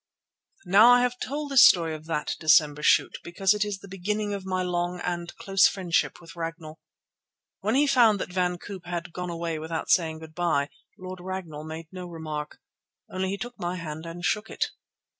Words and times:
Now, 0.65 0.89
I 0.89 1.01
have 1.01 1.19
told 1.19 1.51
this 1.51 1.63
story 1.63 1.93
of 1.93 2.07
that 2.07 2.33
December 2.39 2.81
shoot 2.81 3.19
because 3.23 3.53
it 3.53 3.63
was 3.63 3.77
the 3.77 3.87
beginning 3.87 4.33
of 4.33 4.47
my 4.47 4.63
long 4.63 4.99
and 4.99 5.31
close 5.35 5.67
friendship 5.67 6.19
with 6.19 6.35
Ragnall. 6.35 6.79
When 7.59 7.75
he 7.75 7.85
found 7.85 8.19
that 8.19 8.33
Van 8.33 8.57
Koop 8.57 8.85
had 8.87 9.13
gone 9.13 9.29
away 9.29 9.59
without 9.59 9.91
saying 9.91 10.17
good 10.17 10.33
bye, 10.33 10.69
Lord 10.97 11.19
Ragnall 11.21 11.65
made 11.65 11.89
no 11.91 12.07
remark. 12.07 12.57
Only 13.11 13.29
he 13.29 13.37
took 13.37 13.59
my 13.59 13.75
hand 13.75 14.07
and 14.07 14.25
shook 14.25 14.49
it. 14.49 14.71